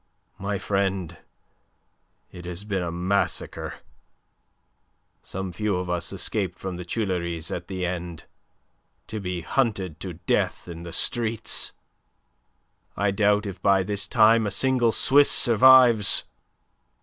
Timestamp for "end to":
7.85-9.19